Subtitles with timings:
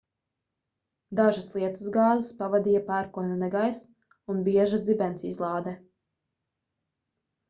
[1.17, 5.75] dažas lietusgāzes pavadīja pērkona negaiss un bieža zibensizlāde